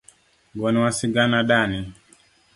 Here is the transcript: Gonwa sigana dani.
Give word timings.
Gonwa 0.59 0.89
sigana 0.97 1.39
dani. 1.49 1.79